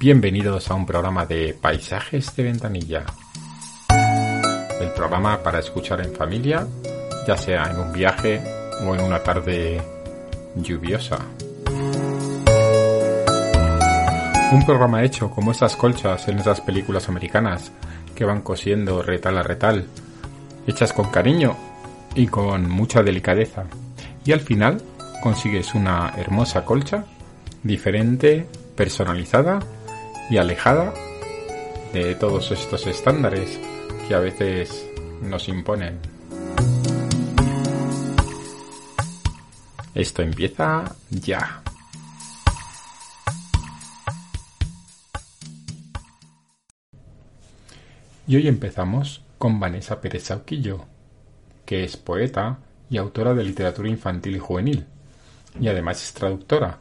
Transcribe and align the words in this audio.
Bienvenidos 0.00 0.70
a 0.70 0.74
un 0.74 0.86
programa 0.86 1.26
de 1.26 1.58
Paisajes 1.60 2.36
de 2.36 2.44
Ventanilla. 2.44 3.04
El 4.80 4.92
programa 4.92 5.42
para 5.42 5.58
escuchar 5.58 6.00
en 6.00 6.14
familia, 6.14 6.64
ya 7.26 7.36
sea 7.36 7.64
en 7.64 7.80
un 7.80 7.92
viaje 7.92 8.40
o 8.86 8.94
en 8.94 9.00
una 9.00 9.18
tarde 9.18 9.82
lluviosa. 10.54 11.18
Un 14.52 14.64
programa 14.64 15.02
hecho 15.02 15.30
como 15.30 15.50
estas 15.50 15.74
colchas 15.74 16.28
en 16.28 16.38
esas 16.38 16.60
películas 16.60 17.08
americanas 17.08 17.72
que 18.14 18.24
van 18.24 18.42
cosiendo 18.42 19.02
retal 19.02 19.36
a 19.36 19.42
retal, 19.42 19.88
hechas 20.68 20.92
con 20.92 21.10
cariño 21.10 21.56
y 22.14 22.28
con 22.28 22.70
mucha 22.70 23.02
delicadeza. 23.02 23.64
Y 24.24 24.30
al 24.30 24.40
final 24.42 24.80
consigues 25.24 25.74
una 25.74 26.14
hermosa 26.16 26.64
colcha, 26.64 27.04
diferente, 27.64 28.46
personalizada 28.76 29.58
y 30.30 30.36
alejada 30.36 30.92
de 31.92 32.14
todos 32.14 32.50
estos 32.50 32.86
estándares 32.86 33.58
que 34.06 34.14
a 34.14 34.18
veces 34.18 34.86
nos 35.22 35.48
imponen. 35.48 35.98
Esto 39.94 40.22
empieza 40.22 40.94
ya. 41.10 41.62
Y 48.26 48.36
hoy 48.36 48.46
empezamos 48.46 49.22
con 49.38 49.58
Vanessa 49.58 50.00
Pérez 50.00 50.24
Sauquillo, 50.24 50.84
que 51.64 51.84
es 51.84 51.96
poeta 51.96 52.58
y 52.90 52.98
autora 52.98 53.32
de 53.32 53.44
literatura 53.44 53.88
infantil 53.88 54.36
y 54.36 54.38
juvenil, 54.38 54.86
y 55.58 55.68
además 55.68 56.02
es 56.02 56.12
traductora. 56.12 56.78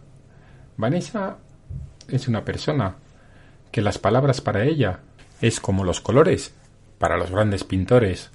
Vanessa 0.76 1.38
es 2.09 2.28
una 2.28 2.44
persona 2.44 2.95
que 3.72 3.82
las 3.82 3.98
palabras 3.98 4.42
para 4.42 4.66
ella 4.66 5.00
es 5.42 5.60
como 5.60 5.84
los 5.84 6.02
colores 6.02 6.54
para 6.98 7.18
los 7.18 7.32
grandes 7.32 7.64
pintores 7.64 8.32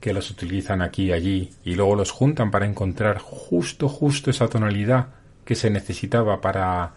que 0.00 0.12
los 0.12 0.30
utilizan 0.30 0.82
aquí 0.82 1.06
y 1.06 1.12
allí 1.12 1.50
y 1.64 1.74
luego 1.74 1.96
los 1.96 2.10
juntan 2.10 2.50
para 2.50 2.66
encontrar 2.66 3.18
justo 3.18 3.88
justo 3.88 4.30
esa 4.30 4.48
tonalidad 4.48 5.08
que 5.44 5.54
se 5.54 5.70
necesitaba 5.70 6.40
para 6.40 6.94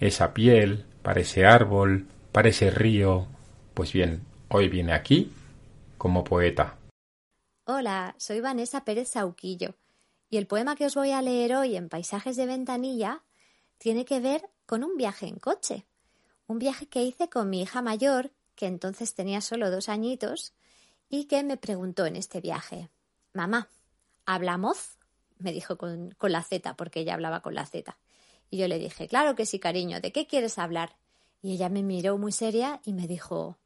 esa 0.00 0.34
piel, 0.34 0.84
para 1.02 1.20
ese 1.20 1.46
árbol, 1.46 2.06
para 2.32 2.48
ese 2.48 2.70
río. 2.70 3.26
Pues 3.74 3.92
bien, 3.92 4.22
hoy 4.48 4.68
viene 4.68 4.92
aquí 4.92 5.32
como 5.96 6.24
poeta. 6.24 6.76
Hola, 7.64 8.14
soy 8.18 8.40
Vanessa 8.40 8.84
Pérez 8.84 9.08
Sauquillo 9.10 9.76
y 10.28 10.36
el 10.36 10.46
poema 10.46 10.76
que 10.76 10.86
os 10.86 10.94
voy 10.94 11.12
a 11.12 11.22
leer 11.22 11.54
hoy 11.54 11.76
en 11.76 11.88
Paisajes 11.88 12.36
de 12.36 12.46
Ventanilla 12.46 13.22
tiene 13.78 14.04
que 14.04 14.20
ver 14.20 14.42
con 14.66 14.84
un 14.84 14.96
viaje 14.96 15.26
en 15.26 15.38
coche. 15.38 15.86
Un 16.46 16.58
viaje 16.58 16.86
que 16.86 17.02
hice 17.02 17.28
con 17.28 17.50
mi 17.50 17.62
hija 17.62 17.82
mayor, 17.82 18.32
que 18.54 18.66
entonces 18.66 19.14
tenía 19.14 19.40
solo 19.40 19.70
dos 19.70 19.88
añitos, 19.88 20.52
y 21.08 21.24
que 21.24 21.42
me 21.42 21.56
preguntó 21.56 22.06
en 22.06 22.16
este 22.16 22.40
viaje, 22.40 22.90
Mamá, 23.32 23.68
¿hablamos? 24.26 24.96
Me 25.38 25.52
dijo 25.52 25.76
con, 25.76 26.14
la 26.20 26.42
Z, 26.42 26.76
porque 26.76 27.00
ella 27.00 27.14
hablaba 27.14 27.40
con 27.40 27.54
la 27.54 27.66
Z. 27.66 27.98
Y 28.48 28.58
yo 28.58 28.68
le 28.68 28.78
dije, 28.78 29.08
claro 29.08 29.34
que 29.34 29.44
sí, 29.44 29.58
cariño, 29.58 30.00
¿de 30.00 30.12
qué 30.12 30.26
quieres 30.26 30.58
hablar? 30.58 30.96
Y 31.42 31.52
ella 31.52 31.68
me 31.68 31.82
miró 31.82 32.16
muy 32.16 32.30
seria 32.30 32.80
y 32.84 32.92
me 32.92 33.08
dijo, 33.08 33.58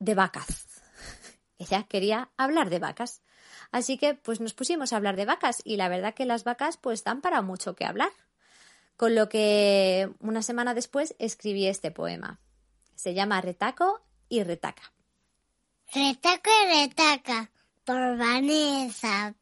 de 0.00 0.14
vacas. 0.14 0.82
ella 1.58 1.84
quería 1.84 2.30
hablar 2.36 2.68
de 2.68 2.80
vacas. 2.80 3.22
Así 3.70 3.96
que 3.96 4.14
pues 4.14 4.40
nos 4.40 4.54
pusimos 4.54 4.92
a 4.92 4.96
hablar 4.96 5.16
de 5.16 5.26
vacas 5.26 5.62
y 5.64 5.76
la 5.76 5.88
verdad 5.88 6.14
que 6.14 6.26
las 6.26 6.42
vacas 6.42 6.76
pues 6.76 7.04
dan 7.04 7.20
para 7.20 7.42
mucho 7.42 7.76
que 7.76 7.84
hablar. 7.84 8.10
Con 9.00 9.14
lo 9.14 9.30
que 9.30 10.12
una 10.20 10.42
semana 10.42 10.74
después 10.74 11.14
escribí 11.18 11.66
este 11.66 11.90
poema. 11.90 12.38
Se 12.96 13.14
llama 13.14 13.40
Retaco 13.40 14.02
y 14.28 14.42
Retaca. 14.42 14.92
Retaco 15.94 16.50
y 16.50 16.82
Retaca 16.82 17.50
por 17.86 18.18
Vanessa 18.18 19.34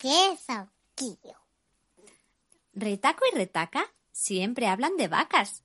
Sauquillo. 0.47 1.35
Retaco 2.73 3.25
y 3.33 3.37
Retaca 3.37 3.93
siempre 4.13 4.69
hablan 4.69 4.97
de 4.97 5.09
vacas. 5.09 5.65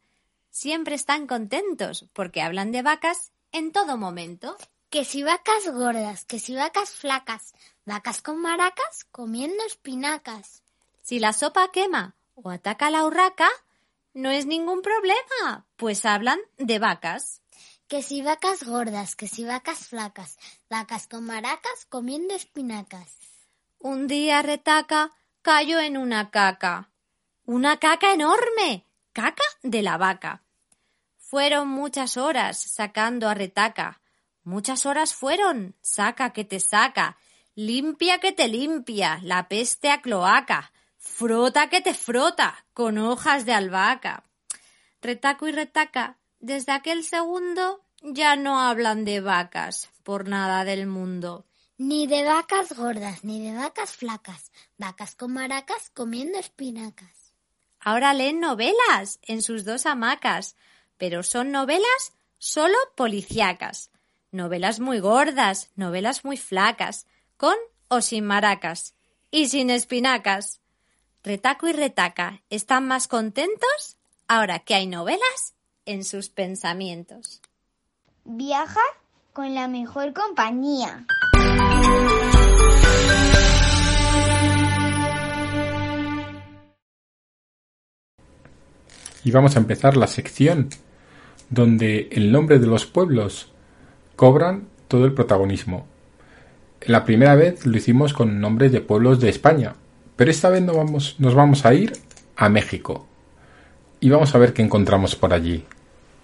Siempre 0.50 0.96
están 0.96 1.28
contentos 1.28 2.08
porque 2.14 2.42
hablan 2.42 2.72
de 2.72 2.82
vacas 2.82 3.32
en 3.52 3.72
todo 3.72 3.96
momento. 3.96 4.58
Que 4.90 5.06
si 5.06 5.22
vacas 5.22 5.72
gordas, 5.72 6.26
que 6.26 6.40
si 6.40 6.56
vacas 6.56 6.90
flacas, 6.90 7.54
vacas 7.86 8.24
con 8.24 8.42
maracas 8.42 9.06
comiendo 9.12 9.64
espinacas. 9.68 10.64
Si 11.04 11.20
la 11.20 11.32
sopa 11.32 11.72
quema 11.72 12.16
o 12.34 12.50
ataca 12.50 12.90
la 12.90 13.06
urraca, 13.06 13.52
no 14.14 14.30
es 14.30 14.46
ningún 14.46 14.82
problema, 14.82 15.66
pues 15.76 16.06
hablan 16.06 16.40
de 16.58 16.80
vacas. 16.80 17.42
Que 17.88 18.02
si 18.02 18.22
vacas 18.22 18.64
gordas, 18.64 19.16
que 19.16 19.28
si 19.28 19.44
vacas 19.44 19.88
flacas, 19.88 20.38
vacas 20.70 21.08
con 21.08 21.26
maracas 21.26 21.86
comiendo 21.90 22.34
espinacas. 22.34 23.18
Un 23.80 24.08
día 24.08 24.42
Retaca 24.42 25.12
cayó 25.42 25.80
en 25.80 25.98
una 25.98 26.32
caca. 26.32 26.90
Una 27.46 27.78
caca 27.78 28.14
enorme. 28.14 28.86
Caca 29.12 29.44
de 29.62 29.82
la 29.82 29.98
vaca. 29.98 30.44
Fueron 31.18 31.68
muchas 31.68 32.18
horas 32.18 32.60
sacando 32.60 33.28
a 33.28 33.34
Retaca. 33.34 34.02
Muchas 34.44 34.86
horas 34.86 35.14
fueron. 35.14 35.76
Saca 35.82 36.32
que 36.32 36.46
te 36.46 36.60
saca. 36.60 37.18
Limpia 37.56 38.20
que 38.20 38.32
te 38.32 38.48
limpia. 38.48 39.20
La 39.22 39.48
peste 39.48 39.90
a 39.90 40.02
cloaca. 40.02 40.73
Frota 41.04 41.70
que 41.70 41.82
te 41.82 41.94
frota 41.94 42.66
con 42.74 42.98
hojas 42.98 43.46
de 43.46 43.54
albahaca. 43.54 44.24
Retaco 45.02 45.48
y 45.50 45.52
retaca, 45.52 46.18
desde 46.40 46.72
aquel 46.72 47.04
segundo 47.04 47.84
ya 48.02 48.36
no 48.38 48.60
hablan 48.60 49.04
de 49.04 49.20
vacas 49.20 49.90
por 50.04 50.28
nada 50.28 50.64
del 50.64 50.88
mundo. 50.88 51.46
Ni 51.78 52.08
de 52.08 52.24
vacas 52.24 52.74
gordas, 52.74 53.26
ni 53.26 53.46
de 53.46 53.54
vacas 53.54 53.92
flacas, 53.92 54.52
vacas 54.78 55.16
con 55.16 55.34
maracas 55.34 55.92
comiendo 55.94 56.40
espinacas. 56.40 57.34
Ahora 57.80 58.14
leen 58.14 58.40
novelas 58.40 59.20
en 59.24 59.42
sus 59.42 59.66
dos 59.66 59.86
hamacas, 59.86 60.56
pero 60.98 61.22
son 61.22 61.52
novelas 61.52 62.14
solo 62.38 62.78
policíacas. 62.96 63.92
Novelas 64.32 64.80
muy 64.80 65.00
gordas, 65.00 65.70
novelas 65.76 66.24
muy 66.24 66.38
flacas, 66.38 67.08
con 67.36 67.56
o 67.90 68.02
sin 68.02 68.26
maracas, 68.26 68.96
y 69.32 69.50
sin 69.50 69.70
espinacas. 69.70 70.63
Retaco 71.26 71.70
y 71.70 71.72
Retaca 71.72 72.42
están 72.50 72.86
más 72.86 73.08
contentos 73.08 73.96
ahora 74.28 74.60
que 74.60 74.76
hay 74.76 74.88
novelas 74.88 75.56
en 75.86 76.04
sus 76.04 76.28
pensamientos. 76.28 77.42
Viaja 78.26 78.82
con 79.32 79.56
la 79.56 79.70
mejor 79.70 80.12
compañía. 80.12 81.06
Y 89.24 89.32
vamos 89.32 89.56
a 89.56 89.60
empezar 89.60 89.96
la 89.96 90.08
sección 90.08 90.72
donde 91.50 92.10
el 92.12 92.34
nombre 92.34 92.60
de 92.60 92.68
los 92.68 92.86
pueblos 92.86 93.50
cobran 94.18 94.68
todo 94.90 95.06
el 95.06 95.14
protagonismo. 95.14 95.88
La 96.82 97.06
primera 97.06 97.36
vez 97.36 97.66
lo 97.66 97.78
hicimos 97.78 98.12
con 98.12 98.42
nombres 98.42 98.74
de 98.74 98.82
pueblos 98.82 99.22
de 99.22 99.30
España, 99.30 99.76
pero 100.16 100.32
esta 100.32 100.50
vez 100.50 100.62
nos 100.62 100.76
vamos, 100.76 101.16
nos 101.20 101.36
vamos 101.36 101.66
a 101.66 101.74
ir 101.74 101.94
a 102.36 102.50
México. 102.50 103.08
Y 104.00 104.10
vamos 104.10 104.36
a 104.36 104.38
ver 104.38 104.54
qué 104.54 104.62
encontramos 104.62 105.16
por 105.16 105.34
allí. 105.34 105.64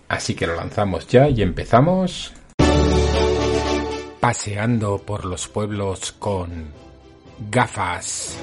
Así 0.07 0.35
que 0.35 0.47
lo 0.47 0.55
lanzamos 0.55 1.07
ya 1.07 1.29
y 1.29 1.41
empezamos 1.41 2.33
paseando 4.19 4.97
por 4.97 5.23
los 5.25 5.47
pueblos 5.47 6.11
con 6.11 6.66
gafas. 7.50 8.38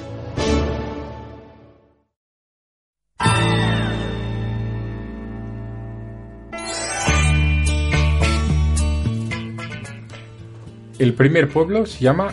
El 10.99 11.13
primer 11.13 11.51
pueblo 11.51 11.85
se 11.85 12.05
llama 12.05 12.33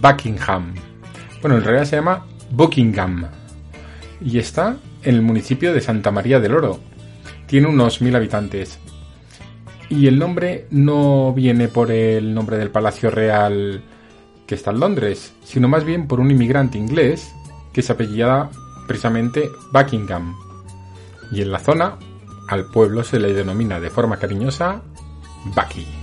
Buckingham. 0.00 0.74
Bueno, 1.40 1.56
en 1.56 1.64
realidad 1.64 1.84
se 1.86 1.96
llama 1.96 2.24
Buckingham 2.50 3.26
y 4.20 4.38
está 4.38 4.76
en 5.02 5.14
el 5.14 5.22
municipio 5.22 5.72
de 5.72 5.80
Santa 5.80 6.10
María 6.10 6.40
del 6.40 6.54
Oro. 6.54 6.80
Tiene 7.46 7.68
unos 7.68 8.00
mil 8.00 8.16
habitantes. 8.16 8.78
Y 9.88 10.08
el 10.08 10.18
nombre 10.18 10.66
no 10.70 11.32
viene 11.32 11.68
por 11.68 11.90
el 11.92 12.34
nombre 12.34 12.58
del 12.58 12.70
Palacio 12.70 13.10
Real 13.10 13.82
que 14.46 14.54
está 14.54 14.70
en 14.70 14.80
Londres, 14.80 15.34
sino 15.44 15.68
más 15.68 15.84
bien 15.84 16.06
por 16.06 16.20
un 16.20 16.30
inmigrante 16.30 16.78
inglés 16.78 17.32
que 17.72 17.82
se 17.82 17.92
apellida 17.92 18.50
precisamente 18.86 19.48
Buckingham. 19.72 20.34
Y 21.32 21.42
en 21.42 21.52
la 21.52 21.58
zona 21.58 21.98
al 22.48 22.66
pueblo 22.66 23.02
se 23.02 23.18
le 23.18 23.32
denomina 23.32 23.80
de 23.80 23.90
forma 23.90 24.18
cariñosa 24.18 24.82
Bucky. 25.54 25.95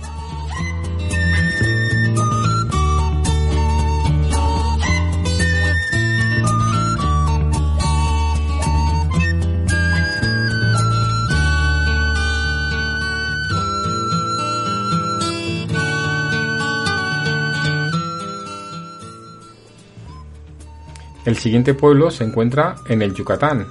El 21.24 21.36
siguiente 21.36 21.74
pueblo 21.74 22.10
se 22.10 22.24
encuentra 22.24 22.76
en 22.88 23.02
el 23.02 23.14
Yucatán. 23.14 23.66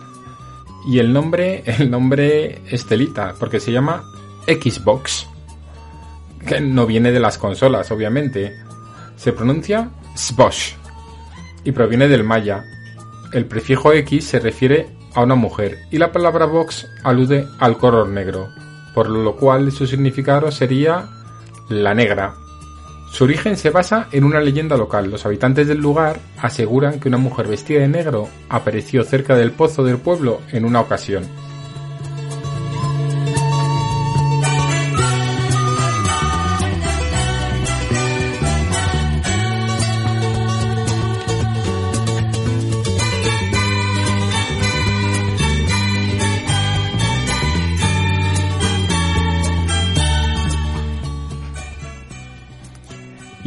Y 0.88 1.00
el 1.00 1.13
nombre, 1.13 1.63
el 1.65 1.89
nombre 1.89 2.61
Estelita, 2.69 3.35
porque 3.39 3.59
se 3.59 3.71
llama 3.71 4.03
Xbox. 4.47 5.27
Que 6.47 6.59
no 6.59 6.85
viene 6.85 7.11
de 7.11 7.19
las 7.19 7.38
consolas, 7.38 7.91
obviamente. 7.91 8.53
Se 9.15 9.31
pronuncia 9.31 9.89
Sbosh 10.15 10.73
y 11.63 11.71
proviene 11.71 12.07
del 12.07 12.23
maya. 12.23 12.65
El 13.31 13.45
prefijo 13.45 13.94
X 13.94 14.25
se 14.25 14.39
refiere 14.39 14.88
a 15.15 15.23
una 15.23 15.35
mujer 15.35 15.79
y 15.91 15.97
la 15.97 16.11
palabra 16.11 16.45
box 16.45 16.88
alude 17.03 17.47
al 17.59 17.77
color 17.77 18.09
negro, 18.09 18.49
por 18.94 19.09
lo 19.09 19.35
cual 19.35 19.71
su 19.71 19.88
significado 19.88 20.51
sería 20.51 21.09
la 21.69 21.94
negra. 21.94 22.35
Su 23.13 23.25
origen 23.25 23.57
se 23.57 23.69
basa 23.69 24.07
en 24.12 24.24
una 24.24 24.42
leyenda 24.42 24.75
local. 24.75 25.12
Los 25.12 25.24
habitantes 25.27 25.68
del 25.68 25.77
lugar 25.77 26.19
aseguran 26.39 27.00
que 27.00 27.10
una 27.10 27.19
mujer 27.19 27.48
vestida 27.48 27.81
de 27.81 27.88
negro 27.88 28.27
apareció 28.50 29.04
cerca 29.04 29.36
del 29.36 29.51
pozo 29.51 29.83
del 29.83 30.00
pueblo 30.00 30.42
en 30.51 30.65
una 30.65 30.81
ocasión. 30.81 31.24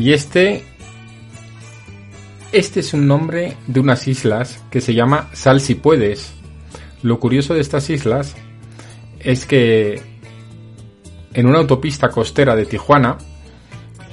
Y 0.06 0.12
este. 0.12 0.62
Este 2.52 2.78
es 2.78 2.94
un 2.94 3.08
nombre 3.08 3.56
de 3.66 3.80
unas 3.80 4.06
islas 4.06 4.62
que 4.70 4.80
se 4.80 4.94
llama 4.94 5.30
Sal 5.32 5.60
si 5.60 5.74
puedes. 5.74 6.32
Lo 7.02 7.18
curioso 7.18 7.54
de 7.54 7.60
estas 7.60 7.90
islas 7.90 8.36
es 9.18 9.46
que 9.46 10.00
en 11.34 11.46
una 11.46 11.58
autopista 11.58 12.08
costera 12.08 12.54
de 12.54 12.66
Tijuana 12.66 13.18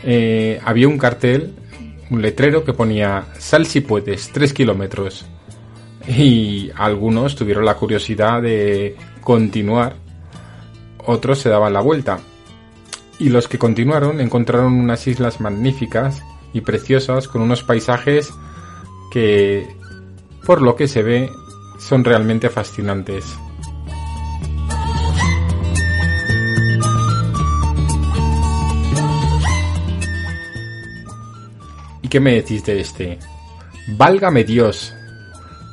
eh, 0.01 0.59
había 0.65 0.87
un 0.87 0.97
cartel, 0.97 1.53
un 2.09 2.23
letrero 2.23 2.63
que 2.63 2.73
ponía 2.73 3.27
Sal 3.37 3.67
si 3.67 3.81
puedes, 3.81 4.31
3 4.31 4.51
kilómetros. 4.51 5.27
Y 6.07 6.71
algunos 6.75 7.35
tuvieron 7.35 7.65
la 7.65 7.75
curiosidad 7.75 8.41
de 8.41 8.95
continuar, 9.21 9.97
otros 11.05 11.37
se 11.37 11.49
daban 11.49 11.71
la 11.71 11.81
vuelta 11.81 12.19
y 13.19 13.29
los 13.29 13.47
que 13.47 13.57
continuaron 13.57 14.19
encontraron 14.19 14.73
unas 14.73 15.07
islas 15.07 15.39
magníficas 15.39 16.23
y 16.53 16.61
preciosas 16.61 17.27
con 17.27 17.41
unos 17.41 17.63
paisajes 17.63 18.33
que, 19.11 19.67
por 20.45 20.61
lo 20.61 20.75
que 20.75 20.87
se 20.87 21.03
ve, 21.03 21.29
son 21.79 22.03
realmente 22.03 22.49
fascinantes. 22.49 23.25
¿Y 32.01 32.07
qué 32.07 32.19
me 32.19 32.35
decís 32.35 32.65
de 32.65 32.79
este? 32.79 33.19
Válgame 33.97 34.43
Dios. 34.43 34.93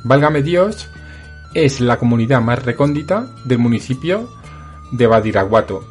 Válgame 0.03 0.41
Dios 0.41 0.89
es 1.53 1.81
la 1.81 1.97
comunidad 1.97 2.41
más 2.41 2.63
recóndita 2.63 3.27
del 3.45 3.59
municipio 3.59 4.29
de 4.91 5.07
Badiraguato, 5.07 5.83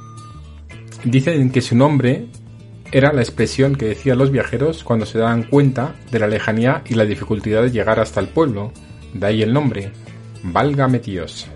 Dicen 1.05 1.51
que 1.51 1.63
su 1.63 1.77
nombre 1.77 2.27
era 2.93 3.13
la 3.13 3.23
expresión 3.23 3.75
que 3.75 3.87
decían 3.87 4.19
los 4.19 4.31
viajeros 4.31 4.85
cuando 4.85 5.07
se 5.07 5.19
daban 5.19 5.45
cuenta 5.45 5.95
de 6.11 6.19
la 6.19 6.27
lejanía 6.27 6.83
y 6.87 6.95
la 6.95 7.05
dificultad 7.05 7.63
de 7.63 7.71
llegar 7.71 8.01
hasta 8.01 8.21
el 8.21 8.29
pueblo. 8.29 8.73
De 9.15 9.27
ahí 9.27 9.43
el 9.43 9.53
nombre. 9.53 9.93
Válgame 10.43 10.99
Dios. 10.99 11.49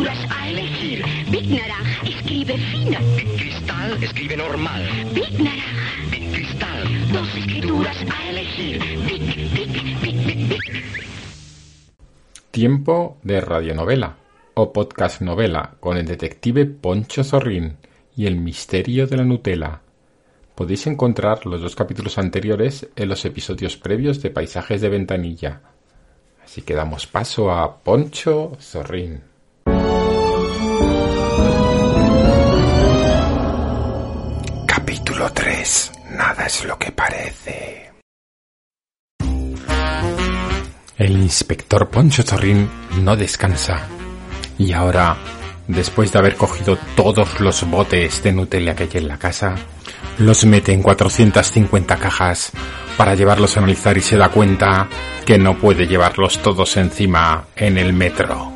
Escrituras 0.00 0.30
a 0.30 0.48
elegir. 0.48 1.04
Big 1.30 1.50
Naranja 1.50 2.02
escribe 2.04 2.56
fino. 2.56 2.98
Big 3.16 3.36
Cristal 3.36 4.02
escribe 4.02 4.36
normal. 4.36 4.82
Big 5.14 5.32
Naranja. 5.32 6.10
Big 6.10 6.32
Cristal, 6.32 7.12
dos 7.12 7.36
escrituras 7.36 7.96
a 8.10 8.30
elegir. 8.30 8.78
Big, 9.06 9.52
big, 9.52 10.00
big, 10.00 10.26
big, 10.26 10.48
big. 10.48 10.60
Tiempo 12.50 13.18
de 13.22 13.40
radionovela 13.40 14.16
o 14.54 14.72
podcast 14.72 15.20
novela 15.20 15.76
con 15.80 15.96
el 15.96 16.06
detective 16.06 16.66
Poncho 16.66 17.22
Zorrín 17.22 17.76
y 18.16 18.26
el 18.26 18.36
misterio 18.36 19.06
de 19.06 19.16
la 19.16 19.24
Nutella. 19.24 19.82
Podéis 20.54 20.86
encontrar 20.86 21.46
los 21.46 21.60
dos 21.60 21.76
capítulos 21.76 22.18
anteriores 22.18 22.88
en 22.96 23.08
los 23.08 23.24
episodios 23.24 23.76
previos 23.76 24.20
de 24.22 24.30
Paisajes 24.30 24.80
de 24.80 24.88
Ventanilla. 24.88 25.60
Así 26.42 26.62
que 26.62 26.74
damos 26.74 27.06
paso 27.06 27.50
a 27.52 27.82
Poncho 27.82 28.56
Zorrín. 28.60 29.29
Es 36.50 36.64
lo 36.64 36.76
que 36.76 36.90
parece. 36.90 37.92
El 40.98 41.12
inspector 41.12 41.88
Poncho 41.88 42.24
Zorrín 42.24 42.68
no 43.02 43.16
descansa. 43.16 43.86
Y 44.58 44.72
ahora, 44.72 45.16
después 45.68 46.12
de 46.12 46.18
haber 46.18 46.34
cogido 46.34 46.76
todos 46.96 47.40
los 47.40 47.62
botes 47.70 48.22
de 48.24 48.32
Nutella 48.32 48.74
que 48.74 48.84
hay 48.84 48.90
en 48.94 49.08
la 49.08 49.18
casa, 49.18 49.54
los 50.18 50.44
mete 50.44 50.72
en 50.72 50.82
450 50.82 51.96
cajas 51.96 52.50
para 52.96 53.14
llevarlos 53.14 53.56
a 53.56 53.60
analizar 53.60 53.96
y 53.96 54.02
se 54.02 54.16
da 54.16 54.28
cuenta 54.28 54.88
que 55.24 55.38
no 55.38 55.56
puede 55.56 55.86
llevarlos 55.86 56.38
todos 56.42 56.76
encima 56.76 57.44
en 57.54 57.78
el 57.78 57.92
metro. 57.92 58.52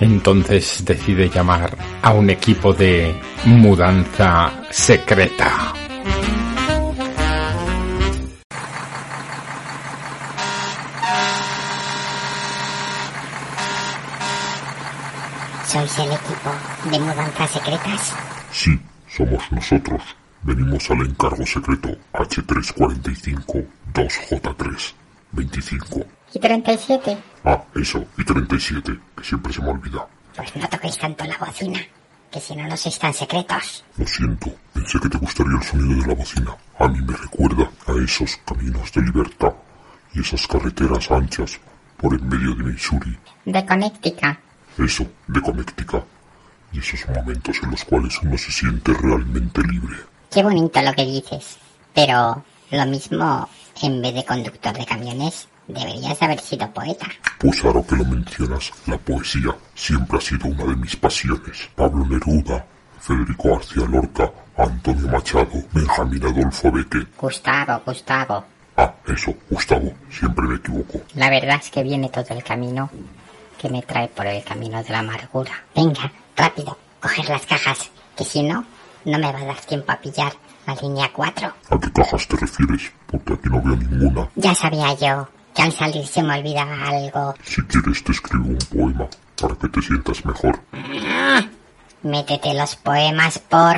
Entonces 0.00 0.84
decide 0.84 1.30
llamar 1.30 1.76
a 2.02 2.12
un 2.12 2.28
equipo 2.28 2.74
de 2.74 3.18
mudanza 3.46 4.52
secreta. 4.70 5.72
¿Sois 15.72 15.98
el 16.00 16.12
equipo 16.12 16.50
de 16.90 17.00
mudanzas 17.00 17.50
secretas? 17.50 18.12
Sí, 18.50 18.78
somos 19.08 19.50
nosotros. 19.50 20.02
Venimos 20.42 20.90
al 20.90 21.00
encargo 21.00 21.46
secreto 21.46 21.88
H345 22.12 23.66
2J3 23.94 24.92
25. 25.32 26.04
¿Y 26.34 26.38
37? 26.38 27.16
Ah, 27.44 27.64
eso, 27.74 28.04
y 28.18 28.22
37, 28.22 29.00
que 29.16 29.24
siempre 29.24 29.50
se 29.50 29.62
me 29.62 29.70
olvida. 29.70 30.06
Pues 30.36 30.54
no 30.56 30.68
toquéis 30.68 30.98
tanto 30.98 31.24
la 31.24 31.38
bocina, 31.38 31.80
que 32.30 32.38
si 32.38 32.54
no, 32.54 32.68
no 32.68 32.76
sois 32.76 32.98
tan 32.98 33.14
secretos. 33.14 33.82
Lo 33.96 34.06
siento, 34.06 34.52
pensé 34.74 35.00
que 35.00 35.08
te 35.08 35.16
gustaría 35.16 35.56
el 35.56 35.62
sonido 35.62 36.02
de 36.02 36.08
la 36.08 36.14
bocina. 36.14 36.54
A 36.80 36.86
mí 36.86 37.00
me 37.00 37.16
recuerda 37.16 37.70
a 37.86 37.92
esos 38.04 38.36
caminos 38.44 38.92
de 38.92 39.00
libertad 39.00 39.54
y 40.12 40.20
esas 40.20 40.46
carreteras 40.46 41.10
anchas 41.10 41.58
por 41.96 42.12
en 42.12 42.28
medio 42.28 42.54
de 42.56 42.64
Missouri. 42.64 43.16
De 43.46 43.64
Connecticut. 43.64 44.51
Eso, 44.78 45.06
de 45.26 45.40
Connecticut. 45.40 46.04
Y 46.72 46.78
esos 46.78 47.06
momentos 47.08 47.56
en 47.62 47.70
los 47.70 47.84
cuales 47.84 48.18
uno 48.22 48.38
se 48.38 48.50
siente 48.50 48.92
realmente 48.94 49.60
libre. 49.62 49.96
Qué 50.30 50.42
bonito 50.42 50.80
lo 50.80 50.92
que 50.94 51.04
dices. 51.04 51.58
Pero 51.92 52.42
lo 52.70 52.86
mismo, 52.86 53.48
en 53.82 54.00
vez 54.00 54.14
de 54.14 54.24
conductor 54.24 54.72
de 54.72 54.86
camiones, 54.86 55.48
deberías 55.68 56.20
haber 56.22 56.40
sido 56.40 56.72
poeta. 56.72 57.06
Pues 57.38 57.62
ahora 57.64 57.82
que 57.82 57.96
lo 57.96 58.04
mencionas, 58.04 58.72
la 58.86 58.96
poesía 58.96 59.54
siempre 59.74 60.18
ha 60.18 60.20
sido 60.20 60.46
una 60.46 60.64
de 60.64 60.76
mis 60.76 60.96
pasiones. 60.96 61.68
Pablo 61.74 62.06
Neruda, 62.06 62.64
Federico 62.98 63.50
García 63.56 63.84
Lorca, 63.86 64.32
Antonio 64.56 65.08
Machado, 65.08 65.62
Benjamín 65.72 66.24
Adolfo 66.24 66.72
Beque. 66.72 67.06
Gustavo, 67.20 67.82
Gustavo. 67.84 68.44
Ah, 68.76 68.94
eso, 69.06 69.34
Gustavo, 69.50 69.92
siempre 70.10 70.46
me 70.46 70.56
equivoco. 70.56 71.02
La 71.14 71.28
verdad 71.28 71.60
es 71.60 71.70
que 71.70 71.82
viene 71.82 72.08
todo 72.08 72.26
el 72.30 72.42
camino 72.42 72.88
que 73.62 73.68
me 73.68 73.82
trae 73.82 74.08
por 74.08 74.26
el 74.26 74.42
camino 74.42 74.82
de 74.82 74.90
la 74.90 74.98
amargura. 74.98 75.52
Venga, 75.74 76.10
rápido, 76.36 76.76
coger 77.00 77.28
las 77.28 77.46
cajas, 77.46 77.90
que 78.16 78.24
si 78.24 78.42
no, 78.42 78.64
no 79.04 79.18
me 79.18 79.32
va 79.32 79.38
a 79.38 79.44
dar 79.44 79.60
tiempo 79.60 79.92
a 79.92 80.00
pillar 80.00 80.32
la 80.66 80.74
línea 80.74 81.08
4. 81.12 81.54
¿A 81.70 81.78
qué 81.78 81.92
cajas 81.92 82.26
te 82.26 82.36
refieres? 82.36 82.90
Porque 83.06 83.34
aquí 83.34 83.48
no 83.48 83.62
veo 83.62 83.76
ninguna. 83.76 84.28
Ya 84.34 84.52
sabía 84.52 84.94
yo 84.94 85.28
que 85.54 85.62
al 85.62 85.72
salir 85.72 86.04
se 86.04 86.24
me 86.24 86.38
olvidaba 86.38 86.88
algo. 86.88 87.34
Si 87.44 87.62
quieres 87.62 88.02
te 88.02 88.10
escribo 88.10 88.48
un 88.48 88.58
poema 88.58 89.06
para 89.40 89.54
que 89.54 89.68
te 89.68 89.80
sientas 89.80 90.24
mejor. 90.24 90.60
Métete 92.02 92.54
los 92.54 92.74
poemas 92.74 93.38
por... 93.38 93.76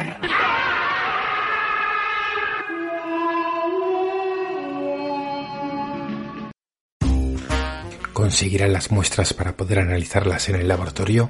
conseguirán 8.24 8.72
las 8.72 8.90
muestras 8.90 9.34
para 9.34 9.54
poder 9.54 9.80
analizarlas 9.80 10.48
en 10.48 10.54
el 10.54 10.66
laboratorio, 10.66 11.28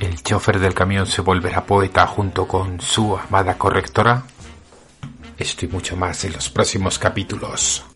el 0.00 0.20
chofer 0.24 0.58
del 0.58 0.74
camión 0.74 1.06
se 1.06 1.22
volverá 1.22 1.64
poeta 1.64 2.04
junto 2.04 2.48
con 2.48 2.80
su 2.80 3.16
amada 3.16 3.56
correctora. 3.56 4.24
Esto 5.38 5.66
y 5.66 5.68
mucho 5.68 5.96
más 5.96 6.24
en 6.24 6.32
los 6.32 6.50
próximos 6.50 6.98
capítulos. 6.98 7.86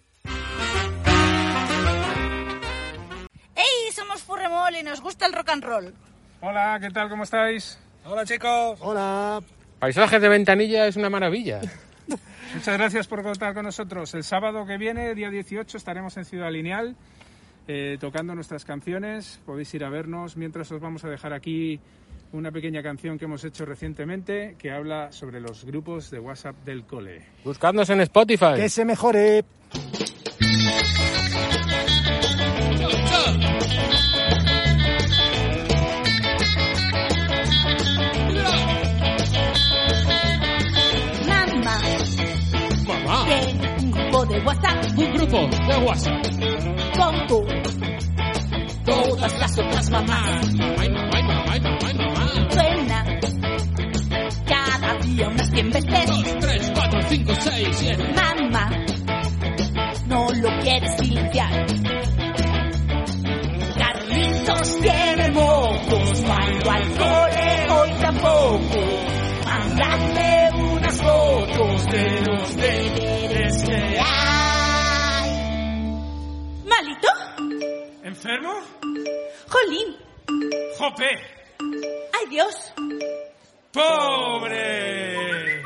¡Ey! 3.57 3.93
Somos 3.93 4.23
Furremol 4.23 4.77
y 4.77 4.85
nos 4.85 5.01
gusta 5.01 5.27
el 5.27 5.33
rock 5.33 5.49
and 5.49 5.65
roll. 5.65 5.95
Hola, 6.41 6.79
¿qué 6.81 6.91
tal? 6.91 7.09
¿Cómo 7.09 7.25
estáis? 7.25 7.81
Hola, 8.05 8.25
chicos. 8.25 8.79
Hola. 8.81 9.43
Paisajes 9.81 10.23
de 10.23 10.29
ventanilla 10.29 10.87
es 10.87 10.95
una 10.95 11.11
maravilla. 11.11 11.63
Muchas 12.55 12.79
gracias 12.79 13.09
por 13.09 13.25
contar 13.25 13.55
con 13.55 13.65
nosotros. 13.65 14.15
El 14.15 14.23
sábado 14.23 14.65
que 14.67 14.79
viene, 14.79 15.17
día 15.17 15.31
18, 15.31 15.77
estaremos 15.77 16.17
en 16.17 16.25
Ciudad 16.25 16.53
Lineal 16.53 16.95
eh, 17.67 17.97
tocando 18.01 18.35
nuestras 18.35 18.65
canciones. 18.65 19.41
Podéis 19.47 19.73
ir 19.75 19.85
a 19.85 19.91
vernos 19.91 20.37
mientras 20.37 20.71
os 20.73 20.81
vamos 20.81 21.05
a 21.05 21.09
dejar 21.09 21.33
aquí 21.33 21.81
una 22.33 22.51
pequeña 22.51 22.83
canción 22.83 23.19
que 23.19 23.27
hemos 23.27 23.45
hecho 23.45 23.65
recientemente 23.65 24.57
que 24.59 24.71
habla 24.71 25.13
sobre 25.13 25.41
los 25.41 25.65
grupos 25.65 26.11
de 26.11 26.19
WhatsApp 26.19 26.57
del 26.65 26.85
cole. 26.85 27.23
Buscadnos 27.45 27.89
en 27.91 28.01
Spotify. 28.01 28.55
Que 28.57 28.69
se 28.69 28.85
mejore. 28.85 29.45
De 44.35 44.41
WhatsApp 44.41 44.99
un 44.99 45.13
grupo 45.15 45.37
de 45.47 45.77
WhatsApp. 45.85 46.23
con 46.97 47.27
tú. 47.29 47.45
Todas 48.85 49.39
las 49.39 49.59
otras 49.59 49.91
mamás 49.91 50.55
mamá, 50.55 50.85
mamá, 51.23 51.59
mamá, 51.63 52.51
suena 52.51 53.05
cada 54.47 54.95
día 54.99 55.29
unas 55.29 55.51
100 55.51 55.71
veces. 55.71 56.07
Dos, 56.07 56.39
tres, 56.41 56.73
cuatro, 56.75 57.01
cinco, 57.09 57.33
seis, 57.41 57.69
siete. 57.73 58.13
Mamá, 58.15 58.71
no 60.07 60.27
lo 60.33 60.61
quieres 60.63 60.91
silenciar. 60.99 61.67
Carlitos 63.79 64.79
tiene 64.81 65.31
mocos, 65.31 66.21
ido 66.21 66.71
al 66.71 66.91
cole 66.91 67.67
hoy 67.71 67.91
tampoco. 68.01 68.81
Mándame 69.47 70.51
unas 70.73 71.03
fotos 71.03 71.87
de 71.87 72.21
los 72.23 72.57
deberes 72.57 73.24
¿Enfermo? 78.25 78.55
Jolín. 79.51 79.97
¡Jope! 80.79 81.11
¡Ay, 81.61 82.27
Dios! 82.31 82.73
¡Pobre! 83.71 85.61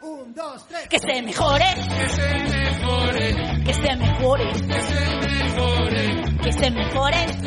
Un, 0.00 0.34
dos, 0.34 0.66
tres. 0.66 0.88
¡Que 0.88 0.98
se 0.98 1.22
mejore! 1.22 1.66
Que 1.96 2.08
se 2.08 2.34
mejore, 2.34 3.62
¡Que 3.64 3.74
se 3.74 3.94
mejore! 3.94 4.50
que 4.52 4.82
se 4.82 5.00
mejore, 5.14 6.42
¡Que 6.42 6.52
se 6.52 6.70
mejore! 6.70 7.24
que 7.38 7.46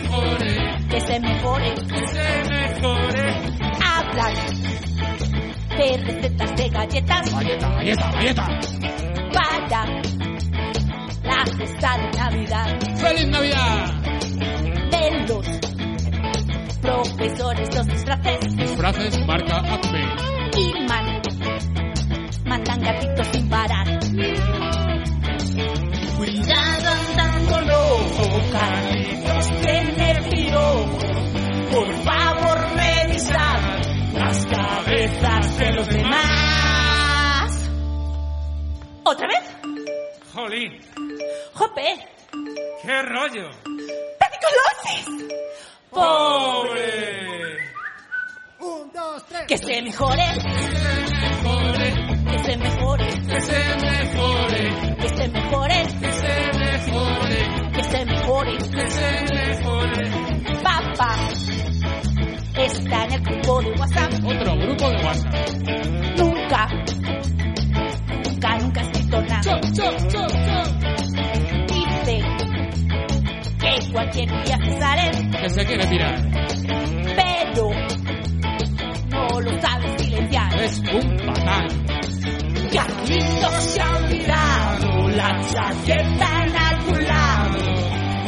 mejore, 0.00 0.54
¡Que 0.88 1.00
se 1.02 1.20
mejore! 1.20 1.74
que 1.74 2.08
se 2.08 2.44
mejore. 2.48 3.26
Hablan 3.84 4.34
de 5.76 5.96
recetas 5.98 6.56
de 6.56 6.68
galletas 6.70 7.34
Galleta, 7.34 7.68
galleta, 7.68 8.10
galleta. 8.12 8.46
para 9.34 10.02
la 11.44 11.56
fiesta 11.56 11.96
de 11.98 12.18
Navidad. 12.18 12.80
¡Feliz 12.96 13.28
Navidad! 13.28 13.94
De 14.90 15.26
los 15.26 15.46
profesores 16.80 17.74
los 17.74 17.86
disfraces 17.86 18.56
Disfraces 18.56 19.26
marca 19.26 19.56
Acme. 19.58 20.04
y 20.56 20.72
man, 20.88 21.22
mandan 22.44 22.80
gatitos 22.80 23.26
sin 23.32 23.48
parar. 23.48 23.86
Cuidado 26.16 26.90
andando 27.08 27.60
loco, 27.62 28.40
Carlitos 28.52 29.50
tiene 29.62 30.28
pirojo. 30.30 30.98
Por 31.72 31.92
favor, 32.04 32.58
revisad 32.76 33.60
las 34.14 34.46
cabezas 34.46 35.58
de 35.58 35.72
los 35.72 35.88
demás. 35.88 37.70
¿Otra 39.04 39.26
vez? 39.26 39.56
¡Jolín! 40.34 40.72
¡Jope! 41.54 41.82
¡Qué 42.82 43.02
rollo! 43.02 43.50
¡Pediculosis! 44.20 45.28
¡Pobre! 45.90 47.56
Un, 48.60 48.92
dos, 48.92 49.26
tres. 49.28 49.46
Que 49.46 49.58
se 49.58 49.82
mejore, 49.82 50.24
que 50.34 50.48
se 50.78 50.96
mejore, 51.20 51.92
Que 52.26 52.38
se 52.38 52.56
mejore, 52.56 53.06
que 53.26 53.40
se 53.40 53.58
mejore, 53.76 54.96
que 54.96 55.08
se 55.08 55.28
mejore, 55.28 55.88
que 57.72 57.82
se 57.84 58.04
mejore. 58.06 58.58
que 58.58 58.90
se 58.90 59.34
mejore. 59.34 60.62
Papá 60.62 61.16
está 62.56 63.04
en 63.04 63.12
el 63.12 63.20
grupo 63.22 63.62
de 63.62 63.70
WhatsApp. 63.72 64.12
Otro 64.24 64.56
grupo 64.56 64.88
de 64.88 64.96
WhatsApp. 65.04 66.31
Que 74.12 74.26
cualquier 74.26 74.44
día 74.44 74.58
se 74.64 74.78
sale, 74.78 75.30
Que 75.40 75.48
se 75.50 75.66
quiere 75.66 75.86
tirar. 75.86 76.20
pero 77.16 77.70
no 79.08 79.40
lo 79.40 79.60
sabe 79.60 79.98
silenciar. 79.98 80.54
Es 80.62 80.78
un 80.92 81.16
patán. 81.26 81.68
Carlitos 82.72 83.64
se 83.64 83.80
ha 83.82 83.96
olvidado 83.96 85.08
la 85.10 85.40
chaqueta 85.52 86.44
en 86.44 86.56
algún 86.56 87.04
lado. 87.04 87.58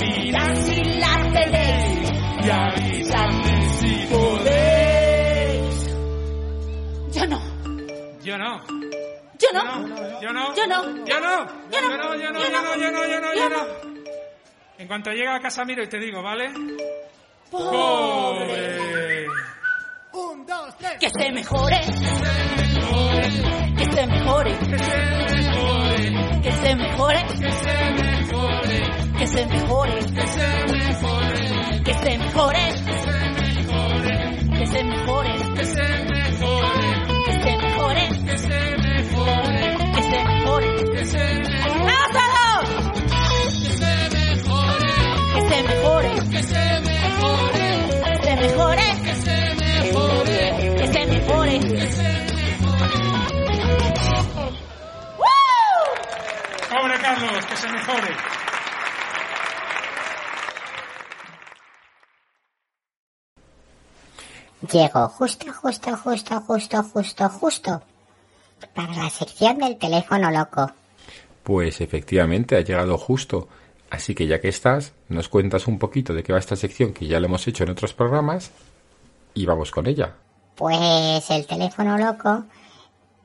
Mira 0.00 0.54
si 0.56 0.84
la 0.84 1.32
tenéis 1.32 2.12
y 2.44 2.50
avísame 2.50 3.68
si 3.78 4.06
podéis. 4.10 5.96
Yo 7.14 7.26
no, 7.26 7.40
Yo 8.22 8.38
no. 8.38 8.60
yo 8.66 8.72
Yo 9.38 9.52
no, 9.52 9.64
no. 9.64 10.20
Yo 10.20 10.32
no. 10.32 10.54
yo 10.54 10.66
no. 10.66 10.66
Yo 10.66 10.66
no. 10.66 11.04
Yo 11.06 11.20
no. 11.20 11.46
Yo 11.70 11.80
no, 11.80 12.14
yo 12.16 12.30
no, 12.32 12.40
yo 12.40 12.50
no, 12.50 12.76
yo 12.76 12.90
no, 12.90 13.06
yo 13.06 13.20
no, 13.20 13.34
Yo 13.34 13.40
yo 13.40 13.48
no. 13.48 13.93
En 14.76 14.88
cuanto 14.88 15.10
llegue 15.10 15.28
a 15.28 15.38
casa 15.38 15.64
miro 15.64 15.84
y 15.84 15.88
te 15.88 16.00
digo, 16.00 16.20
¿vale? 16.20 16.50
Pobre. 17.48 17.68
Pobre. 17.68 19.26
Un, 20.12 20.44
dos, 20.46 20.76
tres. 20.78 20.98
Que 20.98 21.08
se 21.10 21.30
mejore, 21.30 21.80
que 21.80 21.92
se 21.92 22.10
mejore, 22.72 23.30
Que 23.76 23.84
se 23.84 24.04
mejore, 24.06 24.56
que 24.56 24.78
se 24.78 24.96
mejore, 25.24 26.12
que 26.42 26.52
se 26.52 26.74
mejore, 26.76 27.24
que 29.18 29.26
se 29.26 29.46
mejore, 29.46 29.98
que 29.98 30.26
se 30.26 30.64
mejore, 30.66 31.82
que 31.84 31.94
se 31.94 32.08
mejore, 32.08 32.72
que 34.54 34.66
se 34.66 34.84
mejore, 34.84 35.32
que 35.54 35.64
se 35.64 35.64
que 35.64 35.64
se 35.64 35.64
mejore, 35.64 36.14
mejore, 36.24 36.88
que 37.26 37.32
se 38.38 38.76
mejore, 38.78 39.76
que 39.94 40.02
se 40.02 40.24
mejore, 40.24 40.68
que 40.94 41.04
se 41.04 41.18
mejore. 41.18 41.63
Se 45.54 45.62
mejore, 45.62 46.14
que 46.30 46.42
se 46.42 46.80
mejore, 46.80 47.68
que 48.04 48.24
se 48.24 48.36
mejore, 48.36 48.88
que 49.04 49.14
se 49.24 49.54
mejore, 49.54 50.76
que 50.78 50.86
se 50.92 51.06
mejore. 51.06 51.60
que 51.60 51.86
se 51.92 52.10
¡Woo! 55.20 55.90
Pobre 56.70 56.98
Carlos, 57.00 57.46
que 57.46 57.56
se 57.56 57.68
mejore. 57.68 58.16
Llego 64.72 65.08
justo, 65.08 65.52
justo, 65.52 65.96
justo, 65.96 66.40
justo, 66.40 66.82
justo, 66.82 67.28
justo. 67.28 67.82
Para 68.74 68.94
la 68.94 69.10
sección 69.10 69.58
del 69.58 69.76
teléfono 69.78 70.30
loco. 70.30 70.72
Pues 71.44 71.80
efectivamente 71.80 72.56
ha 72.56 72.62
llegado 72.62 72.96
justo. 72.96 73.48
Así 73.94 74.12
que 74.12 74.26
ya 74.26 74.40
que 74.40 74.48
estás, 74.48 74.92
nos 75.08 75.28
cuentas 75.28 75.68
un 75.68 75.78
poquito 75.78 76.14
de 76.14 76.24
qué 76.24 76.32
va 76.32 76.40
esta 76.40 76.56
sección 76.56 76.92
que 76.92 77.06
ya 77.06 77.20
lo 77.20 77.26
hemos 77.26 77.46
hecho 77.46 77.62
en 77.62 77.70
otros 77.70 77.94
programas 77.94 78.50
y 79.34 79.46
vamos 79.46 79.70
con 79.70 79.86
ella. 79.86 80.16
Pues 80.56 81.30
el 81.30 81.46
teléfono 81.46 81.96
loco 81.96 82.44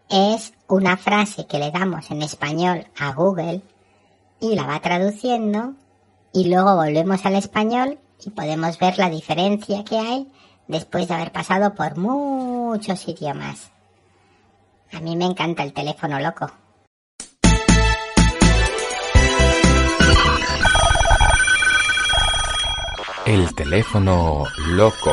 es 0.09 0.53
una 0.67 0.95
frase 0.95 1.47
que 1.47 1.57
le 1.57 1.71
damos 1.71 2.11
en 2.11 2.21
español 2.21 2.85
a 2.99 3.13
Google 3.13 3.61
y 4.39 4.53
la 4.53 4.67
va 4.67 4.79
traduciendo 4.79 5.73
y 6.33 6.49
luego 6.49 6.75
volvemos 6.75 7.25
al 7.25 7.35
español 7.35 7.97
y 8.23 8.29
podemos 8.29 8.77
ver 8.77 8.99
la 8.99 9.09
diferencia 9.09 9.83
que 9.83 9.97
hay 9.97 10.27
después 10.67 11.07
de 11.07 11.15
haber 11.15 11.31
pasado 11.31 11.73
por 11.73 11.97
muchos 11.97 13.07
idiomas. 13.07 13.71
A 14.93 14.99
mí 14.99 15.15
me 15.15 15.25
encanta 15.25 15.63
el 15.63 15.73
teléfono 15.73 16.19
loco. 16.19 16.51
El 23.29 23.53
teléfono 23.53 24.43
loco. 24.69 25.11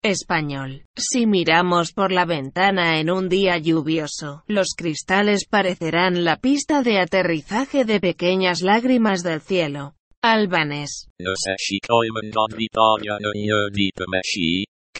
Español. 0.00 0.84
Si 0.96 1.26
miramos 1.26 1.92
por 1.92 2.12
la 2.12 2.26
ventana 2.26 3.00
en 3.00 3.10
un 3.10 3.28
día 3.28 3.58
lluvioso, 3.58 4.44
los 4.46 4.68
cristales 4.76 5.48
parecerán 5.50 6.24
la 6.24 6.36
pista 6.36 6.84
de 6.84 7.00
aterrizaje 7.00 7.84
de 7.84 7.98
pequeñas 7.98 8.62
lágrimas 8.62 9.24
del 9.24 9.40
cielo. 9.40 9.96
Albanés. 10.22 11.08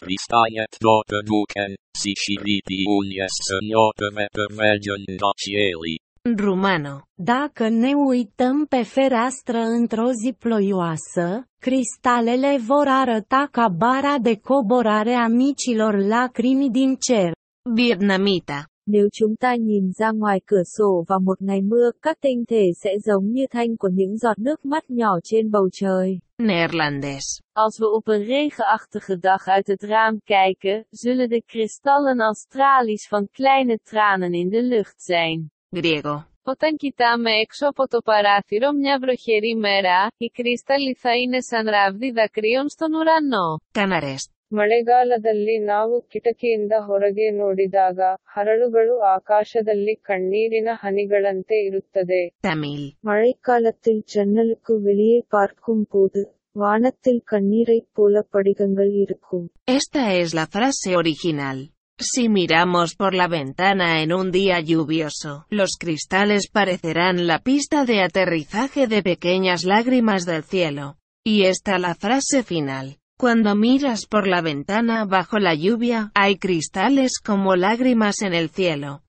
Kristajet 0.05 0.71
dort 0.85 1.11
duken, 1.29 1.71
si 1.99 2.11
shiriti 2.23 2.77
unies 2.99 3.33
săniotăve 3.47 4.25
pervergen 4.37 5.03
docieli. 5.23 5.95
Rumano, 6.41 6.95
dacă 7.33 7.69
ne 7.69 7.91
uităm 7.93 8.65
pe 8.65 8.81
fereastră 8.83 9.57
într-o 9.57 10.09
zi 10.21 10.31
ploioasă, 10.39 11.27
cristalele 11.65 12.57
vor 12.69 12.87
arăta 12.87 13.47
ca 13.51 13.67
bara 13.67 14.15
de 14.17 14.35
coborare 14.49 15.13
a 15.13 15.27
micilor 15.27 15.93
lacrimi 16.13 16.69
din 16.69 16.95
cer. 16.95 17.31
Vietnamita, 17.75 18.59
Nếu 18.88 19.08
chúng 19.12 19.36
ta 19.36 19.54
nhìn 19.54 19.92
ra 19.92 20.10
ngoài 20.10 20.40
cửa 20.46 20.62
sổ 20.78 21.04
vào 21.08 21.20
một 21.20 21.42
ngày 21.42 21.62
mưa, 21.62 21.90
các 22.02 22.18
tinh 22.20 22.44
thể 22.48 22.64
sẽ 22.82 22.90
giống 23.04 23.32
như 23.32 23.46
thanh 23.50 23.76
của 23.76 23.88
những 23.92 24.16
giọt 24.16 24.38
nước 24.38 24.64
mắt 24.64 24.90
nhỏ 24.90 25.18
trên 25.24 25.50
bầu 25.50 25.68
trời. 25.72 26.18
Neerlandes. 26.38 27.24
Als 27.54 27.80
we 27.80 27.86
op 27.98 28.08
een 28.08 28.26
regenachtige 28.26 29.16
dag 29.22 29.48
uit 29.48 29.68
het 29.68 29.82
raam 29.82 30.18
kijken, 30.26 30.84
zullen 30.90 31.28
de 31.30 31.40
kristallen 31.52 32.18
als 32.20 32.46
tralies 32.54 33.08
van 33.08 33.26
kleine 33.32 33.76
tranen 33.90 34.32
in 34.34 34.50
de 34.50 34.62
lucht 34.62 35.02
zijn. 35.02 35.48
Griego. 35.70 36.24
Όταν 36.46 36.76
κοιτάμε 36.76 37.30
έξω 37.30 37.68
από 37.68 37.88
το 37.88 38.02
παράθυρο 38.02 38.72
μια 38.72 38.98
βροχερή 38.98 39.54
μέρα, 39.56 40.06
οι 40.16 40.26
κρίσταλοι 40.26 40.94
θα 40.94 41.16
είναι 41.16 41.40
σαν 41.40 41.68
ράβδι 41.68 42.10
δακρύων 42.10 42.68
στον 42.68 42.94
ουρανό. 42.94 43.60
Canares. 43.78 44.24
ಮಳೆಗಾಲದಲ್ಲಿ 44.52 45.56
ನಾವು 45.72 45.94
ಕಿಟಕಿಯಿಂದ 46.12 46.74
ಹೊರಗೆ 46.88 47.26
ನೋಡಿದಾಗ 47.42 48.00
ಹರಳುಗಳು 48.34 48.94
ಆಕಾಶದಲ್ಲಿ 49.16 49.94
ಕಣ್ಣೀರಿನ 50.08 50.68
ಹನಿಗಳಂತೆ 50.82 51.56
ಇರುತ್ತದೆ 51.68 52.22
Tamil. 52.46 52.82
மழைக்காலத்தில் 53.10 54.02
ஜன்னலுக்கு 54.14 54.74
வெளியே 54.88 55.20
பார்க்கும் 55.28 55.84
போது 55.90 56.22
வானத்தில் 56.56 57.22
கண்ணீரைப் 57.32 57.90
போல 57.92 58.22
படிகங்கள் 58.34 58.92
இருக்கும் 59.04 59.46
Esta 59.68 60.02
es 60.22 60.28
la 60.34 60.46
frase 60.46 60.90
original. 61.02 61.58
Si 61.98 62.22
miramos 62.28 62.90
por 62.96 63.12
la 63.14 63.28
ventana 63.28 63.88
en 64.02 64.12
un 64.12 64.28
día 64.32 64.56
lluvioso, 64.60 65.32
los 65.50 65.72
cristales 65.82 66.44
parecerán 66.50 67.26
la 67.26 67.38
pista 67.40 67.84
de 67.84 67.96
aterrizaje 68.02 68.82
de 68.86 69.00
pequeñas 69.02 69.60
lágrimas 69.64 70.22
del 70.26 70.44
cielo. 70.44 70.86
Y 71.26 71.34
esta 71.44 71.74
la 71.78 71.94
frase 71.94 72.38
final. 72.42 72.86
Cuando 73.19 73.53
miras 73.53 74.05
por 74.05 74.27
la 74.27 74.39
ventana 74.39 75.03
bajo 75.03 75.39
la 75.39 75.53
lluvia, 75.53 76.09
hay 76.15 76.37
cristales 76.37 77.19
como 77.19 77.57
lágrimas 77.57 78.21
en 78.21 78.33
el 78.33 78.49
cielo. 78.49 79.01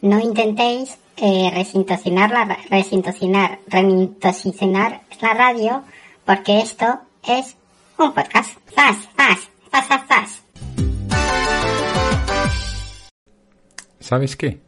No 0.00 0.20
intentéis 0.20 0.96
eh, 1.18 1.50
resintocinar, 1.52 2.30
la, 2.30 2.56
resintocinar, 2.70 3.58
remintocinar 3.66 5.02
la 5.20 5.34
radio, 5.34 5.84
porque 6.24 6.60
esto 6.60 7.00
es 7.28 7.58
un 7.98 8.14
podcast. 8.14 8.58
¡Zas, 8.74 9.06
zas, 9.18 9.50
zas, 9.70 9.86
zas, 9.86 10.08
zas! 10.08 10.42
¿Sabes 14.00 14.34
qué? 14.34 14.62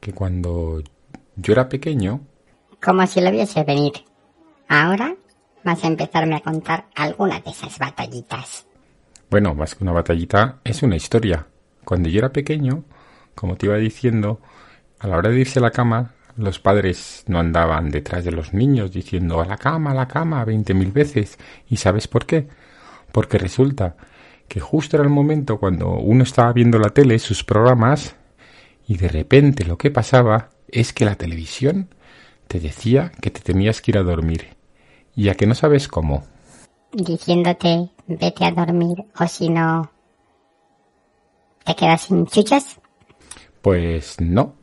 Que 0.00 0.14
cuando 0.14 0.82
yo 1.36 1.52
era 1.52 1.68
pequeño, 1.68 2.22
Como 2.84 3.06
si 3.06 3.22
lo 3.22 3.30
viese 3.30 3.64
venir. 3.64 3.92
Ahora 4.68 5.16
vas 5.64 5.82
a 5.82 5.86
empezarme 5.86 6.36
a 6.36 6.40
contar 6.40 6.84
alguna 6.94 7.40
de 7.40 7.50
esas 7.50 7.78
batallitas. 7.78 8.66
bueno, 9.30 9.54
más 9.54 9.74
que 9.74 9.84
una 9.84 9.92
batallita, 9.92 10.58
es 10.64 10.82
una 10.82 10.96
historia. 10.96 11.46
Cuando 11.84 12.10
yo 12.10 12.18
era 12.18 12.32
pequeño, 12.32 12.84
como 13.34 13.56
te 13.56 13.66
iba 13.66 13.76
diciendo, 13.76 14.40
a 14.98 15.08
la 15.08 15.16
hora 15.16 15.30
de 15.30 15.40
irse 15.40 15.58
a 15.60 15.62
la 15.62 15.70
cama, 15.70 16.12
los 16.36 16.58
padres 16.58 17.24
no 17.26 17.38
andaban 17.38 17.90
detrás 17.90 18.22
de 18.24 18.32
los 18.32 18.52
niños 18.52 18.92
diciendo 18.92 19.40
a 19.40 19.46
la 19.46 19.56
cama, 19.56 19.92
a 19.92 19.94
la 19.94 20.06
cama, 20.06 20.44
veinte 20.44 20.74
mil 20.74 20.92
veces. 20.92 21.38
¿Y 21.70 21.78
sabes 21.78 22.06
por 22.06 22.26
qué? 22.26 22.48
Porque 23.12 23.38
resulta 23.38 23.96
que 24.46 24.60
justo 24.60 24.96
era 24.96 25.04
el 25.04 25.10
momento 25.10 25.58
cuando 25.58 25.88
uno 25.90 26.22
estaba 26.22 26.52
viendo 26.52 26.78
la 26.78 26.90
tele, 26.90 27.18
sus 27.18 27.44
programas, 27.44 28.14
y 28.86 28.98
de 28.98 29.08
repente 29.08 29.64
lo 29.64 29.78
que 29.78 29.90
pasaba 29.90 30.50
es 30.68 30.92
que 30.92 31.06
la 31.06 31.14
televisión 31.14 31.88
te 32.46 32.60
decía 32.60 33.12
que 33.20 33.30
te 33.30 33.40
tenías 33.40 33.80
que 33.80 33.92
ir 33.92 33.98
a 33.98 34.02
dormir. 34.02 34.56
Y 35.16 35.28
a 35.28 35.34
que 35.34 35.46
no 35.46 35.54
sabes 35.54 35.88
cómo. 35.88 36.24
Diciéndote, 36.92 37.90
vete 38.06 38.44
a 38.44 38.50
dormir, 38.50 39.04
o 39.18 39.26
si 39.26 39.48
no, 39.48 39.90
te 41.64 41.74
quedas 41.74 42.02
sin 42.02 42.26
chuchas. 42.26 42.78
Pues 43.62 44.20
no. 44.20 44.54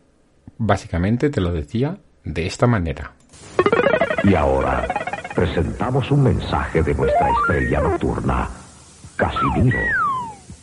Básicamente 0.58 1.30
te 1.30 1.42
lo 1.42 1.52
decía 1.52 1.98
de 2.24 2.46
esta 2.46 2.68
manera. 2.68 3.14
Y 4.24 4.36
ahora 4.36 4.88
presentamos 5.34 6.12
un 6.12 6.24
mensaje 6.24 6.84
de 6.84 6.94
nuestra 6.94 7.28
estrella 7.30 7.82
nocturna, 7.82 8.50
Casimiro. 9.16 9.80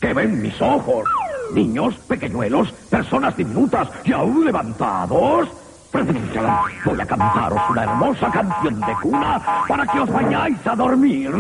¿Qué 0.01 0.15
ven 0.15 0.41
mis 0.41 0.61
ojos? 0.63 1.09
Niños, 1.53 1.97
pequeñuelos, 2.07 2.71
personas 2.89 3.37
diminutas 3.37 3.89
y 4.05 4.13
aún 4.13 4.45
levantados. 4.45 5.49
Voy 5.93 7.01
a 7.01 7.07
cantaros 7.07 7.61
una 7.71 7.83
hermosa 7.85 8.31
canción 8.31 8.81
de 8.81 8.93
cuna 9.03 9.41
para 9.67 9.87
que 9.87 10.01
os 10.01 10.13
vayáis 10.13 10.67
a 10.67 10.77
dormir. 10.77 11.31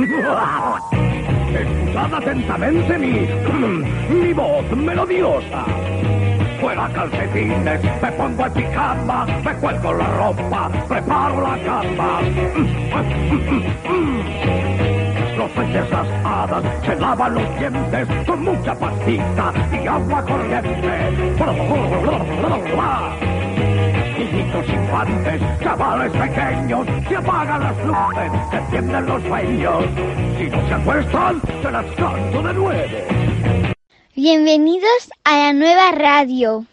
Escuchad 1.53 2.15
atentamente 2.15 2.99
mi, 2.99 3.29
mi 4.15 4.33
voz 4.33 4.71
melodiosa. 4.71 5.65
Fuera 6.61 6.89
calcetines, 6.89 7.81
me 8.03 8.13
pongo 8.13 8.47
en 8.47 8.53
pijama, 8.53 9.27
me 9.45 9.55
cuelgo 9.55 9.93
la 9.93 10.07
ropa, 10.07 10.71
preparo 10.89 11.41
la 11.43 11.59
cama. 11.65 12.21
Los 15.37 15.51
peces 15.53 15.91
las 15.91 16.09
hadas 16.25 16.65
se 16.85 16.97
lavan 16.97 17.35
los 17.35 17.59
dientes 17.59 18.09
con 18.27 18.43
mucha 18.43 18.75
pastita 18.75 19.53
y 19.73 19.87
agua 19.87 20.25
corriente. 20.25 20.89
Niñitos 24.49 24.75
infantes, 24.75 25.43
chavales 25.61 26.13
pequeños, 26.13 26.87
se 27.07 27.17
apagan 27.17 27.61
las 27.61 27.77
luces, 27.85 28.33
se 28.51 28.57
encienden 28.57 29.07
los 29.07 29.23
sueños. 29.23 29.85
Si 30.39 30.45
no 30.45 30.69
se 30.69 30.75
acuestan, 30.75 31.43
se 31.63 31.71
las 31.71 31.87
canto 31.97 32.43
de 32.43 32.55
nuevo. 32.55 32.99
Bienvenidos 34.17 35.11
a 35.25 35.37
la 35.37 35.53
nueva 35.53 35.91
radio. 35.93 36.65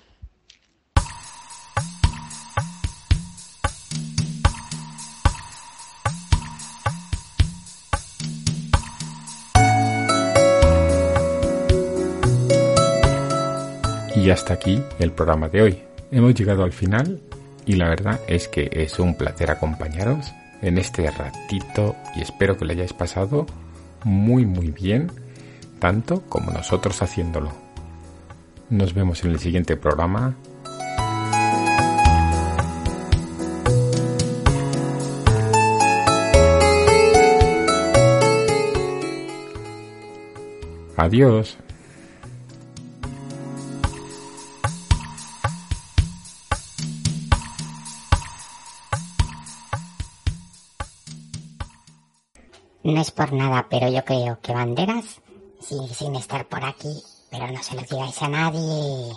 Y 14.15 14.29
hasta 14.29 14.53
aquí 14.53 14.81
el 14.99 15.11
programa 15.11 15.49
de 15.49 15.61
hoy. 15.61 15.83
Hemos 16.11 16.33
llegado 16.35 16.63
al 16.63 16.71
final 16.71 17.19
y 17.65 17.73
la 17.73 17.89
verdad 17.89 18.19
es 18.27 18.47
que 18.47 18.69
es 18.71 18.99
un 18.99 19.15
placer 19.15 19.51
acompañaros 19.51 20.33
en 20.61 20.77
este 20.77 21.09
ratito 21.09 21.95
y 22.15 22.21
espero 22.21 22.57
que 22.57 22.65
lo 22.65 22.71
hayáis 22.71 22.93
pasado 22.93 23.45
muy 24.03 24.45
muy 24.45 24.71
bien, 24.71 25.11
tanto 25.79 26.21
como 26.29 26.51
nosotros 26.51 27.01
haciéndolo. 27.01 27.51
Nos 28.69 28.93
vemos 28.93 29.23
en 29.23 29.31
el 29.31 29.39
siguiente 29.39 29.77
programa. 29.77 30.35
Adiós. 40.97 41.57
Nada, 53.33 53.67
pero 53.69 53.89
yo 53.89 54.03
creo 54.03 54.39
que 54.41 54.53
Banderas 54.53 55.21
sin 55.59 56.15
estar 56.15 56.45
por 56.47 56.63
aquí. 56.63 57.01
Pero 57.29 57.51
no 57.51 57.61
se 57.63 57.75
lo 57.75 57.81
digáis 57.81 58.21
a 58.21 58.29
nadie. 58.29 59.13